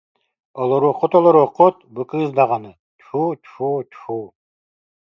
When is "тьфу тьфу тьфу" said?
2.99-4.19